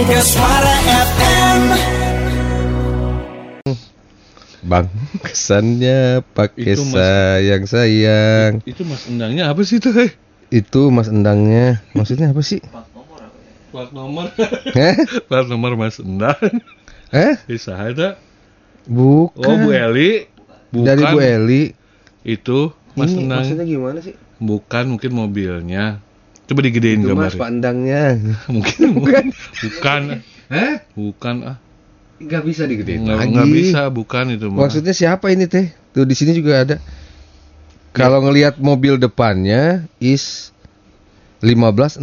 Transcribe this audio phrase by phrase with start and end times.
[0.00, 0.74] Mega Suara
[1.12, 1.62] FM.
[4.64, 4.88] Bang,
[5.20, 6.96] kesannya pakai Itu, Mas.
[6.96, 8.52] sayang sayang.
[8.64, 10.16] Itu mas endangnya apa sih eh?
[10.48, 12.64] Itu mas endangnya, maksudnya apa sih?
[13.68, 14.32] Plat nomor.
[14.72, 15.04] Heh?
[15.28, 16.48] Plat nomor mas endang.
[17.12, 17.36] Eh?
[17.44, 18.16] Bisa ada.
[18.88, 19.36] Bukan.
[19.36, 20.32] Oh Bu Eli.
[20.72, 20.86] Bukan.
[20.88, 21.76] Dari Bu Eli.
[22.24, 23.44] Itu mas Ini endang.
[23.44, 24.16] maksudnya gimana sih?
[24.40, 26.00] Bukan mungkin mobilnya.
[26.50, 27.46] Coba digedein Itu mas gambarnya.
[27.54, 28.02] endangnya.
[28.54, 29.24] Mungkin bukan.
[29.62, 30.00] Bukan.
[30.50, 30.72] Heh?
[30.98, 31.56] Bukan ah.
[32.18, 33.30] Gak bisa digedein Nggak, lagi.
[33.32, 34.66] nggak bisa, bukan itu mah.
[34.66, 35.70] Maksudnya siapa ini teh?
[35.94, 36.76] Tuh di sini juga ada.
[37.94, 40.50] Kalau ngelihat mobil depannya is
[41.40, 42.02] 1567.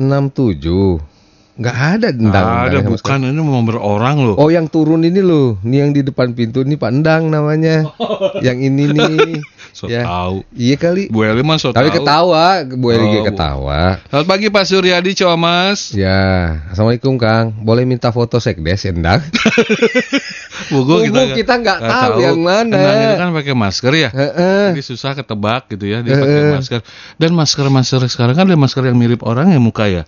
[1.58, 2.48] Nggak ada endang.
[2.70, 4.36] ada bukan ini nomor orang loh.
[4.38, 7.82] Oh yang turun ini loh, ini yang di depan pintu ini Pak Endang namanya.
[8.46, 9.42] yang ini nih.
[9.78, 10.10] So ya.
[10.10, 10.42] tahu.
[10.58, 11.06] Iya kali.
[11.14, 12.02] Bu Eli mah so Tapi tahu.
[12.02, 14.02] ketawa, Bu Eli Oh, ketawa.
[14.10, 15.94] Selamat pagi Pak Suryadi Mas.
[15.94, 17.54] Ya, assalamualaikum Kang.
[17.62, 19.22] Boleh minta foto sekdes Endang?
[20.74, 22.74] Bugu Bugu kita nggak tahu yang mana.
[22.74, 24.10] Endang itu kan pakai masker ya.
[24.10, 24.74] Heeh.
[24.74, 26.54] Jadi susah ketebak gitu ya dia pakai Heeh.
[26.58, 26.80] masker.
[27.22, 30.02] Dan masker-masker sekarang kan ada masker yang mirip orang ya muka ya.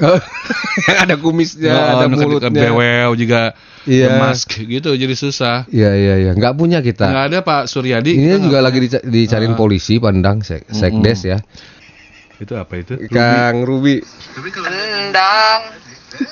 [0.90, 2.52] yang ada kumisnya, Nah, ada mulutnya.
[2.52, 3.56] Bewew juga
[3.88, 4.20] Iya.
[4.20, 5.64] mask gitu jadi susah.
[5.72, 7.08] Iya iya iya, nggak punya kita.
[7.08, 8.12] Nggak ada Pak Suryadi.
[8.12, 11.40] Ini juga lagi dica- dicariin polisi pandang sek sekdes ya.
[12.40, 12.96] itu apa itu?
[13.08, 14.00] Kang Ruby.
[14.00, 15.62] Endang,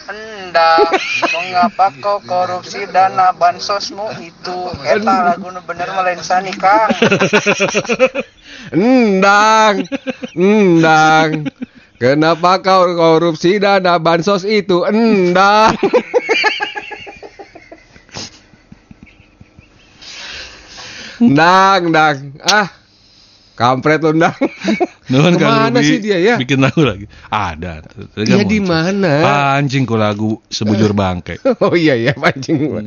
[0.07, 0.87] endang,
[1.35, 4.59] mengapa kau korupsi dana bansosmu itu?
[4.83, 6.87] Eta lagu nu bener melensani kang.
[8.71, 9.83] Endang,
[10.33, 11.29] endang.
[11.97, 14.85] Kenapa kau korupsi dana bansos itu?
[14.85, 15.73] Endang.
[21.17, 22.17] Endang, endang.
[22.45, 22.69] Ah,
[23.57, 24.37] kampret lu, endang.
[25.09, 26.35] Nuhun Ke mana sih dia ya?
[26.37, 27.09] Bikin lagu lagi.
[27.33, 27.81] Ada.
[28.13, 29.11] Dia kan di mana?
[29.23, 31.41] Pancing ku lagu sebujur bangkai.
[31.63, 32.85] Oh iya iya pancing.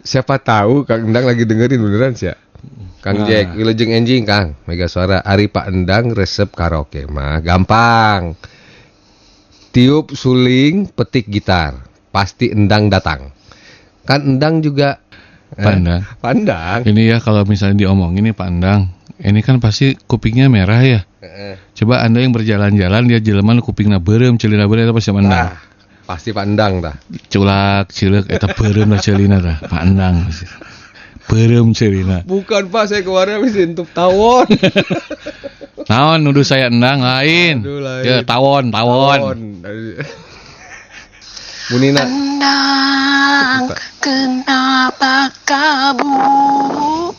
[0.00, 2.40] Siapa tahu Kang Endang lagi dengerin beneran sih ya.
[2.98, 3.26] Kang Nah.
[3.30, 8.34] Jack, Wilujeng Enjing Kang, Mega Suara, Ari Pak Endang resep karaoke mah gampang.
[9.70, 11.78] Tiup suling, petik gitar,
[12.10, 13.30] pasti Endang datang.
[14.02, 14.98] Kan Endang juga
[15.54, 16.02] eh, Pandang.
[16.18, 16.80] Pandang.
[16.82, 18.90] Ini ya kalau misalnya diomongin nih Pandang.
[19.18, 21.02] Ini kan pasti kupingnya merah ya.
[21.74, 25.50] Coba anda yang berjalan-jalan dia jeleman kupingna berem, celina berem itu pasti mandang.
[25.50, 25.58] Ah,
[26.06, 26.94] pasti Pandang dah.
[27.26, 30.30] Culak, cilek, eta berem lah celina dah, pandang.
[31.28, 32.24] Berem celina.
[32.24, 34.48] Bukan Pak, saya kemarin habis intup tawon.
[35.92, 37.64] Naon nuduh saya endang lain.
[37.64, 38.04] Aduh, lain.
[38.04, 39.20] Ya, tawon, tawon.
[41.68, 42.00] Munina.
[42.08, 47.12] Endang, kenapa kabur?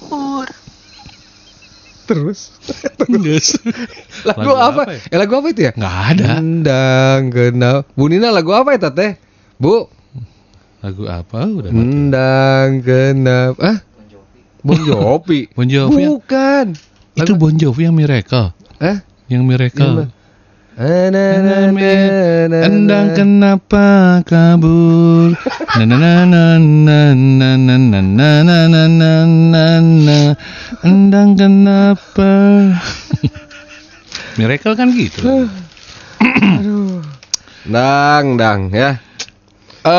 [2.09, 2.49] Terus.
[3.09, 3.57] Yes.
[4.21, 4.85] Lagu, Lagu apa?
[4.85, 5.01] apa ya?
[5.09, 5.71] Eh, lagu apa itu ya?
[5.73, 6.25] Nggak ada.
[6.37, 7.77] Endang kenal.
[7.97, 9.17] Bu Nina lagu apa itu teh?
[9.57, 9.89] Bu.
[10.85, 11.49] Lagu apa?
[11.49, 11.81] Udah mati.
[11.81, 13.57] Endang kenal.
[13.57, 13.81] Ah?
[14.59, 15.47] Bon Jovi.
[15.55, 16.03] Bon Jovi.
[16.03, 16.09] ya?
[16.11, 16.65] Bukan.
[17.15, 18.51] Itu Bon Jovi yang Miracle.
[18.83, 18.97] Eh?
[19.31, 20.11] Yang Miracle.
[22.59, 25.35] Endang kenapa kabur?
[25.75, 30.19] Na na na na na na na na na na na na na na.
[30.87, 32.31] Endang kenapa?
[34.39, 35.51] Miracle kan gitu.
[37.67, 39.03] Dang, dang ya.
[39.79, 39.91] Eh,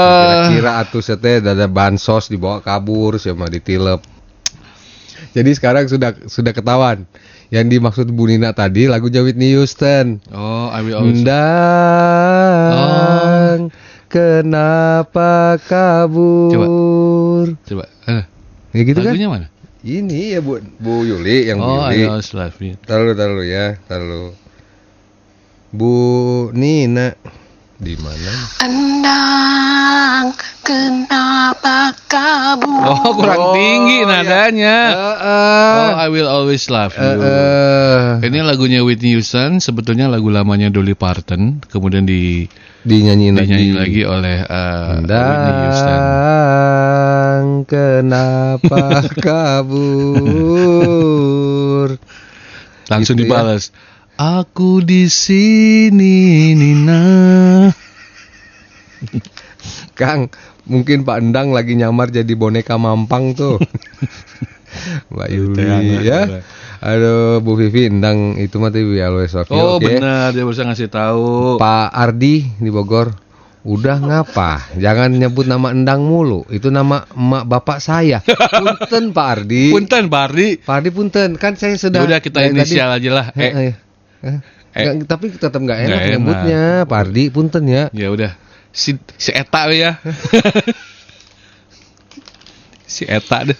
[0.48, 4.00] Kira-kira atuh sete ada bansos dibawa kabur sama ditilep.
[5.30, 7.06] Jadi sekarang sudah sudah ketahuan.
[7.50, 10.22] Yang dimaksud Bu Nina tadi lagunya Whitney Houston.
[10.30, 11.18] oh, I will always.
[12.30, 13.58] Endang,
[14.06, 17.54] kenapa kabur?
[17.62, 17.84] Coba.
[18.06, 18.22] Eh,
[18.70, 19.10] Ya gitu kan?
[19.10, 19.46] lagunya mana?
[19.80, 22.06] Ini ya Bu Bu Yuli yang Oh, I Yuli.
[22.06, 22.78] always love you.
[22.84, 24.30] Taruh taruh ya, taruh.
[25.70, 25.94] Bu
[26.52, 27.14] Nina
[27.80, 28.32] di mana?
[28.60, 32.68] Endang, kenapa kabur?
[32.84, 34.08] Oh, kurang Oh, tinggi iya.
[34.10, 34.76] nadanya.
[34.92, 35.72] Heeh.
[35.80, 37.00] Oh, I will always love you.
[37.00, 42.44] Eh, Ini lagunya Whitney Houston, sebetulnya lagu lamanya Dolly Parton, kemudian di
[42.84, 43.48] dinyanyiin lagi.
[43.48, 45.96] dinyanyi lagi oleh uh, Whitney Houston.
[45.96, 48.84] Endang, kenapa
[50.60, 51.88] kabur?
[52.90, 53.56] Langsung Gitu ya.
[54.20, 57.00] Aku di sini Nina.
[59.96, 60.28] Kang,
[60.68, 63.56] mungkin Pak Endang lagi nyamar jadi boneka mampang tuh.
[65.16, 66.44] Mbak Yuli ya.
[66.84, 69.88] Aduh, Bu Vivi Endang itu mah tuh we always love you, Oh oke?
[69.88, 71.56] benar, dia bisa ngasih tahu.
[71.56, 73.16] Pak Ardi di Bogor.
[73.64, 74.76] Udah ngapa?
[74.76, 76.44] Jangan nyebut nama Endang mulu.
[76.52, 78.20] Itu nama emak bapak saya.
[78.60, 79.72] Punten Pak Ardi.
[79.72, 80.60] Punten Bardi.
[80.60, 81.40] Pak Ardi punten.
[81.40, 83.26] Kan saya sudah Udah kita inisial aja lah.
[83.32, 83.72] Eh,
[84.20, 84.38] Eh.
[84.70, 86.10] Nggak, tapi tetap nggak enak enak.
[86.14, 87.90] nyebutnya Pak Ardi punten ya.
[87.90, 88.32] ya udah.
[88.70, 89.98] si si Eta ya.
[92.94, 93.58] si Eta deh.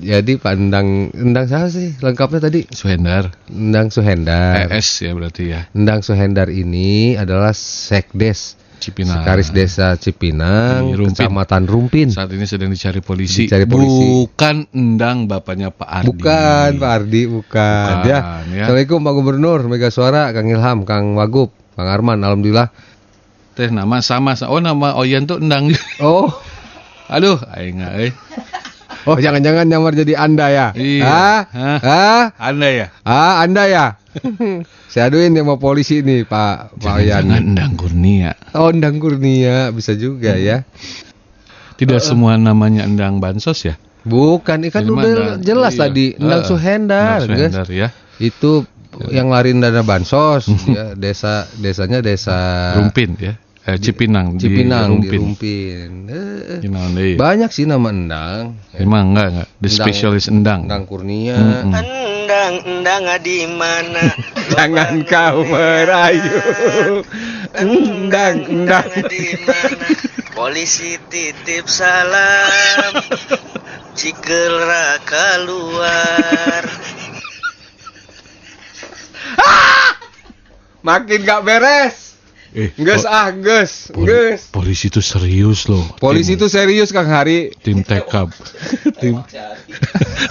[0.00, 3.36] Jadi Pak Endang Endang saya sih lengkapnya tadi Suhendar.
[3.52, 4.66] Endang Suhendar.
[4.72, 5.68] ES ya berarti ya.
[5.76, 9.20] Endang Suhendar ini adalah Sekdes Cipinang.
[9.20, 11.12] Sekretaris Desa Cipinang, Rumpin.
[11.12, 12.08] Kecamatan Rumpin.
[12.14, 13.50] Saat ini sedang dicari polisi.
[13.50, 14.24] Dicari polisi.
[14.24, 16.06] Bukan endang bapaknya Pak Ardi.
[16.08, 17.92] Bukan Pak Ardi, bukan.
[17.98, 18.18] Bukan, ya.
[18.54, 18.64] ya.
[18.64, 22.70] Assalamualaikum Pak Gubernur, Mega Suara, Kang Ilham, Kang Wagub, Kang Arman, Alhamdulillah.
[23.58, 24.38] Teh nama sama.
[24.46, 25.74] Oh nama Oyen tuh endang.
[25.98, 26.30] Oh,
[27.08, 28.12] Aduh, aing euy.
[29.08, 30.66] oh jangan-jangan nyamar jadi Anda ya?
[30.76, 31.04] Iya.
[31.08, 31.78] Ah, Hah?
[31.82, 32.86] ah, Anda ya?
[33.02, 33.84] ah, Anda ya?
[34.92, 37.48] Saya aduin dia mau polisi nih Pak Pak Jangan Oyan.
[37.52, 38.32] endang Kurnia.
[38.52, 40.42] Oh, Endang Kurnia bisa juga Hmm.
[40.42, 40.56] ya.
[41.74, 43.78] Tidak semua namanya endang bansos ya?
[44.02, 45.38] Bukan, ikan Jadi udah mana?
[45.38, 45.80] jelas Iya.
[45.80, 47.52] tadi Endang Ah, Suhendar, Endang guys.
[47.52, 47.88] Suhendar ya.
[48.18, 48.52] Itu
[49.08, 53.34] yang lariin dana bansos, ya, desa desanya desa Rumpin ya.
[53.62, 55.20] Eh, Cipinang, Cipinang di di Rumpin.
[55.20, 55.90] Rumpin.
[56.08, 57.14] Eh, deui.
[57.14, 58.56] banyak sih nama Endang.
[58.72, 59.48] Emang enggak enggak.
[59.52, 59.76] The Endang.
[59.76, 60.60] specialist endang.
[60.64, 61.36] Endang Kurnia.
[61.36, 61.72] Mm-mm.
[62.28, 64.12] Endang, endang di mana?
[64.52, 67.00] Jangan kau merayu.
[67.56, 68.84] Endang, endang.
[69.08, 69.88] di mana?
[70.36, 73.00] Polisi titip salam.
[73.96, 76.64] Cikel raka luar.
[80.84, 82.07] Makin gak beres.
[82.48, 84.48] Eh, po- ah, poli- ges.
[84.48, 85.84] polisi itu serius loh.
[86.00, 87.52] Polisi itu serius Kang Hari.
[87.60, 88.32] tim, tim tekap.
[89.00, 89.20] tim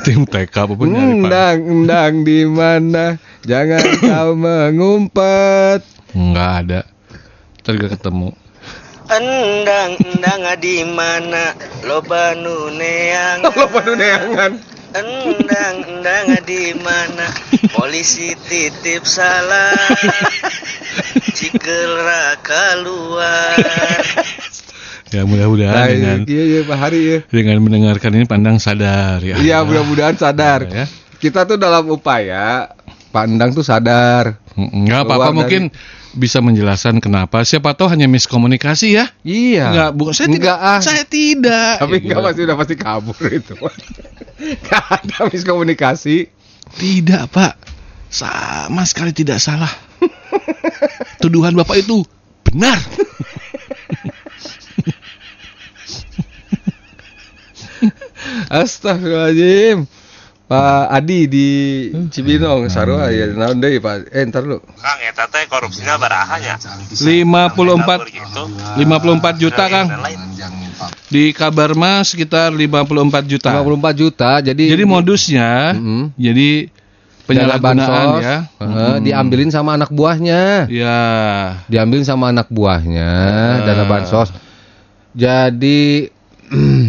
[0.01, 0.83] tim tekap apa?
[0.83, 3.21] Endang, endang di mana?
[3.45, 5.85] Jangan kau mengumpet.
[6.17, 6.81] Enggak ada.
[7.61, 8.29] Ntar gak ketemu.
[9.07, 11.53] Endang, endang di mana?
[11.85, 13.55] Loba nu neangan.
[13.59, 14.51] Lo penuh neangan.
[14.97, 17.27] Endang, endang di mana?
[17.71, 19.95] Polisi titip salam.
[21.37, 23.61] Cikel raka luar.
[25.07, 27.19] Ya mudah-mudahan Nah, dengan iya, iya Pak Hari ya.
[27.31, 29.39] dengan mendengarkan ini pandang sadar ya.
[29.39, 30.67] Iya, mudah-mudahan sadar.
[30.67, 30.83] Ya.
[31.15, 32.75] Kita tuh dalam upaya
[33.07, 34.35] Pak Endang tuh sadar.
[34.59, 35.63] Enggak apa-apa Keluar dari- mungkin
[36.11, 37.39] bisa menjelaskan kenapa.
[37.41, 39.07] Siapa tahu hanya miskomunikasi ya.
[39.23, 39.65] Iya.
[39.71, 40.35] Enggak, bukan saya tidak.
[40.43, 40.79] Enggak, ah.
[40.83, 41.73] Saya tidak.
[41.79, 42.27] Tapi Ya, enggak gila.
[42.27, 43.53] pasti udah pasti kabur itu.
[44.67, 46.17] Gak ada miskomunikasi.
[46.75, 47.53] Tidak, Pak.
[48.11, 49.71] Sama sekali tidak salah.
[51.23, 52.03] Tuduhan Bapak itu
[52.47, 52.77] benar.
[58.47, 59.87] Astagfirullahaladzim.
[60.47, 61.49] Pak Adi di
[62.07, 64.07] Cibinong, Sarua ya naon deui Pak.
[64.15, 64.63] Eh entar lu.
[64.63, 66.55] Kang, eta teh korupsinya barahanya.
[66.55, 67.03] 54
[68.07, 68.43] gitu.
[68.79, 69.87] 54 juta, Kang.
[71.11, 73.59] Di kabar mah sekitar 54 juta.
[73.59, 74.31] 54 juta.
[74.39, 76.15] Jadi Jadi modusnya Mm-mm.
[76.15, 76.86] jadi dana
[77.27, 78.37] penyalahgunaan bansos, ya.
[78.63, 80.71] heeh, diambilin sama anak buahnya.
[80.71, 80.99] Ya.
[81.67, 83.11] Diambilin sama anak buahnya
[83.67, 84.31] dana bansos.
[85.11, 86.07] Jadi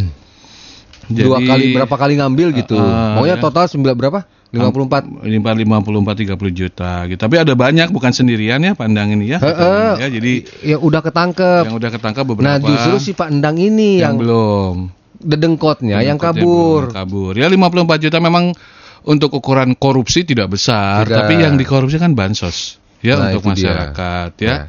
[1.11, 2.79] dua Jadi- kali berapa kali ngambil gitu.
[2.79, 3.43] Ah, Maunya ya.
[3.43, 4.21] total sembilan berapa?
[4.49, 5.29] 54.
[5.29, 7.21] 54 30 juta gitu.
[7.21, 9.39] Tapi ada banyak bukan sendirian ya pandang ini ya.
[9.45, 9.93] Heeh.
[10.01, 10.33] Ya, jadi
[10.65, 11.69] yang udah ketangkep.
[11.69, 12.49] yang udah ketangkap beberapa.
[12.49, 14.75] Nah, justru si Pak Endang ini yang, yang, belum.
[15.21, 16.83] dedengkotnya yang Yang kabur.
[16.97, 17.33] kabur.
[17.37, 18.57] Ya 54 juta memang
[19.05, 21.15] untuk ukuran korupsi tidak besar, Tidak.
[21.15, 22.81] tapi yang dikorupsi kan bansos.
[22.99, 23.71] Ya Nah, untuk itu dia.
[23.71, 24.55] masyarakat ya.
[24.55, 24.67] Nah.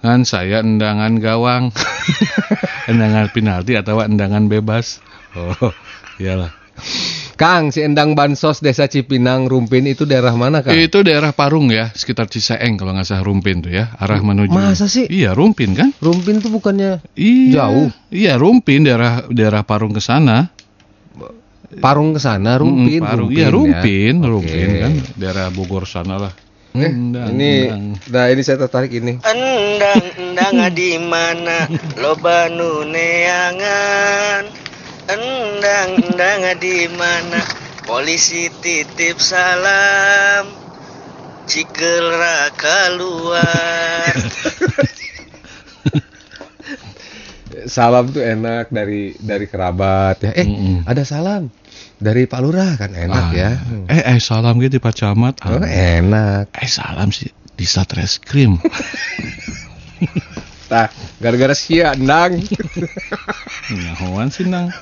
[0.00, 1.64] Kan saya endangan gawang.
[2.90, 4.98] endangan penalti atau endangan bebas.
[5.36, 5.70] Oh,
[6.16, 6.50] iyalah.
[7.36, 10.76] Kang, si Endang Bansos Desa Cipinang Rumpin itu daerah mana, Kang?
[10.76, 14.52] Itu daerah Parung ya, sekitar Ciseeng kalau nggak salah Rumpin tuh ya, arah menuju.
[14.52, 15.08] Masa sih?
[15.08, 15.88] Iya, Rumpin kan?
[16.04, 17.64] Rumpin tuh bukannya Iya.
[17.64, 17.88] Jauh?
[18.12, 20.52] Iya, Rumpin daerah daerah Parung ke sana.
[21.78, 22.98] Parung ke sana, Rumpin.
[22.98, 23.30] Mm, Parung.
[23.30, 23.54] Rumpin, Iya, ya.
[23.54, 24.26] Rumpin, Oke.
[24.26, 26.34] Rumpin kan daerah Bogor sana lah.
[26.70, 27.84] Eh, Endang, ini, endang.
[28.10, 29.18] nah ini saya tertarik ini.
[29.22, 31.66] Endang, endang di mana?
[31.98, 34.46] Loba nu neangan.
[35.10, 37.42] Endang, endang di mana?
[37.86, 40.46] Polisi titip salam.
[41.46, 44.14] Cikel raka luar.
[47.66, 50.32] Salam tuh enak dari dari kerabat ya.
[50.32, 50.86] Eh, Mm-mm.
[50.86, 51.50] ada salam
[51.96, 53.50] dari Pak Lurah kan enak Ah, ya.
[53.86, 55.40] Eh, eh salam gitu Pak Camat.
[55.44, 56.48] Oh, Ah, enak.
[56.54, 58.56] eh salam sih di Satreskrim.
[60.70, 60.86] Nah,
[61.22, 62.40] gara-gara sia Endang.
[63.74, 64.72] Nyahoan sih nang.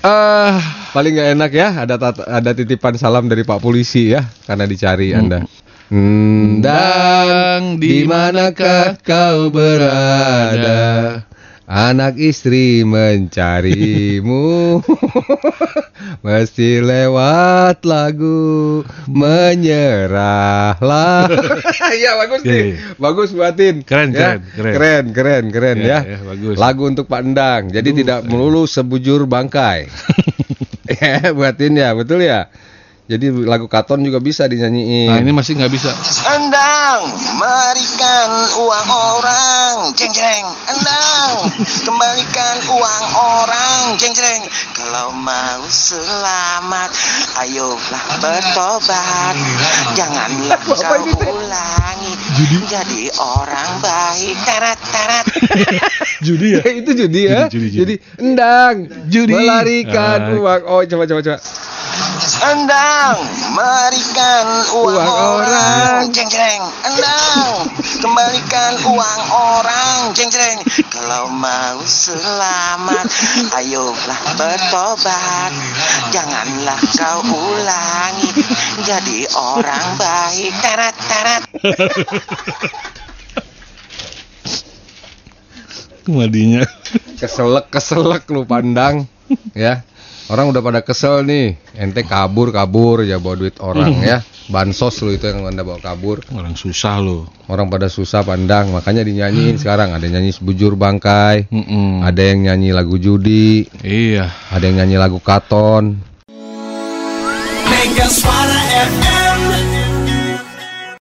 [0.00, 0.56] Ah,
[0.96, 5.44] paling nggak enak ya ada ada titipan salam dari Pak polisi ya karena dicari Anda.
[5.90, 11.18] Endang, di manakah kau berada?
[11.66, 14.78] Anak istri mencarimu.
[16.26, 19.66] Mesti lewat lagu Menyerahlah.
[21.98, 22.78] Iya bagus Iya, nih.
[22.94, 23.82] Bagus buatin.
[23.82, 24.70] Keren, Ya, keren, keren.
[24.78, 26.54] Keren keren keren Iya, ya, iya, bagus.
[26.54, 27.66] Lagu untuk Pak Endang.
[27.74, 29.90] Jadi tidak melulu sebujur bangkai.
[30.90, 32.50] Ya buatin ya betul ya
[33.10, 35.90] Jadi lagu Katon juga bisa dinyanyiin Nah ini masih nggak bisa.
[36.30, 37.10] Endang,
[37.42, 38.30] berikan
[38.62, 40.46] uang orang, jeng jeng.
[40.70, 41.50] Endang,
[41.82, 44.46] kembalikan uang orang, jeng jeng.
[44.78, 46.94] Kalau mau selamat,
[47.42, 49.34] ayolah bertobat.
[49.98, 52.14] Janganlah kau ulangi,
[52.70, 54.38] jadi orang baik.
[54.46, 55.26] Tarat tarat.
[56.26, 56.62] Judi ya?
[56.80, 57.48] itu judi ya.
[57.48, 57.78] Judi, judi, judi.
[57.80, 58.76] Jadi endang
[59.10, 59.32] Judi.
[59.34, 60.36] melarikan Ah.
[60.36, 60.60] uang.
[60.68, 61.38] Oh coba coba coba.
[62.40, 63.18] Endang,
[63.52, 65.44] berikan uang, Uang orang.
[65.44, 66.62] orang, jeng jeng.
[66.88, 67.68] Endang,
[68.00, 70.56] kembalikan uang orang, jeng jeng.
[70.88, 73.06] Kalau mau selamat,
[73.60, 75.52] ayolah bertobat.
[76.14, 78.30] Janganlah kau ulangi,
[78.88, 80.52] jadi orang baik.
[80.64, 81.42] Tarat tarat.
[86.08, 86.64] Madinya.
[87.20, 89.04] Keselek keselek lu pandang
[89.52, 89.84] ya.
[90.30, 95.10] Orang udah pada kesel nih, ente kabur kabur ya bawa duit orang ya, bansos lu
[95.10, 96.22] itu yang anda bawa kabur.
[96.30, 97.26] Orang susah loh.
[97.50, 99.90] Orang pada susah pandang, makanya dinyanyiin sekarang.
[99.90, 102.06] Ada yang nyanyi sebujur bangkai, Mm-mm.
[102.06, 104.30] ada yang nyanyi lagu judi, Iya.
[104.54, 105.98] ada yang nyanyi lagu katon.
[107.66, 109.09] Mega Suara FM